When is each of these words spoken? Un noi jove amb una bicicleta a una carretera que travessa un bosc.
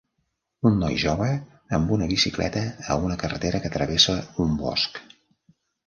Un 0.69 0.79
noi 0.83 0.95
jove 1.03 1.27
amb 1.79 1.93
una 1.97 2.09
bicicleta 2.13 2.65
a 2.95 2.99
una 3.05 3.21
carretera 3.25 3.63
que 3.67 3.75
travessa 3.79 4.21
un 4.47 4.61
bosc. 4.67 5.03